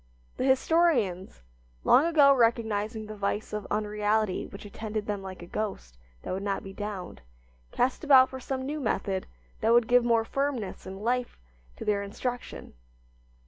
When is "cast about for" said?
7.71-8.39